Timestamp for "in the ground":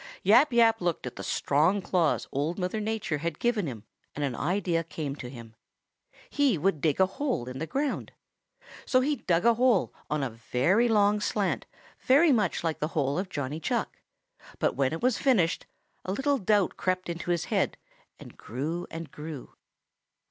7.47-8.11